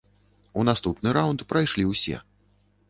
У 0.61 0.63
наступны 0.69 1.13
раўнд 1.19 1.47
прайшлі 1.53 1.83
ўсе. 1.93 2.17